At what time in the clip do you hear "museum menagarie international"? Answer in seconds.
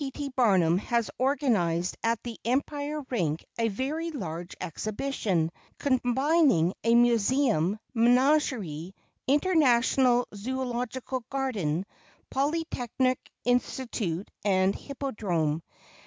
6.95-10.27